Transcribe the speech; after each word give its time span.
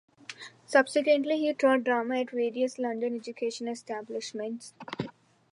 Subsequently 0.65 1.37
he 1.37 1.53
taught 1.53 1.83
drama 1.83 2.21
at 2.21 2.31
various 2.31 2.79
London 2.79 3.13
education 3.15 3.67
establishments. 3.67 4.73